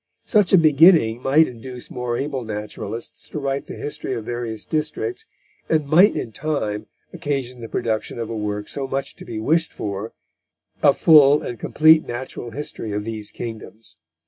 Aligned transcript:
Such 0.25 0.51
a 0.51 0.57
beginning 0.57 1.21
might 1.21 1.47
induce 1.47 1.91
more 1.91 2.17
able 2.17 2.43
naturalists 2.43 3.29
to 3.29 3.37
write 3.37 3.67
the 3.67 3.75
history 3.75 4.15
of 4.15 4.25
various 4.25 4.65
districts, 4.65 5.25
and 5.69 5.85
might 5.87 6.15
in 6.15 6.31
time 6.31 6.87
occasion 7.13 7.61
the 7.61 7.69
production 7.69 8.17
of 8.17 8.27
a 8.27 8.35
work 8.35 8.67
so 8.67 8.87
much 8.87 9.15
to 9.17 9.25
be 9.25 9.39
wished 9.39 9.71
for, 9.71 10.11
a 10.81 10.95
full 10.95 11.43
and 11.43 11.59
compleat 11.59 12.07
nat: 12.07 12.31
history 12.31 12.93
of 12.93 13.03
these 13.03 13.29
kingdoms." 13.29 13.97